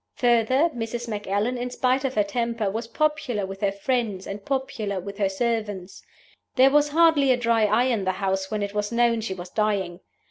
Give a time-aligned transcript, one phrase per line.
[0.15, 1.07] Further, Mrs.
[1.07, 5.29] Macallan (in spite of her temper) was popular with her friends and popular with her
[5.29, 6.01] servants.
[6.55, 9.51] There was hardly a dry eye in the house when it was known she was
[9.51, 9.99] dying.